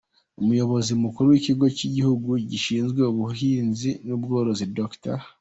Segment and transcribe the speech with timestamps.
[0.41, 5.19] Umuyobozi mukuru w’Ikigo cy’Igihugu gishinzwe ubuhinzi n’Ubworozi, Dr.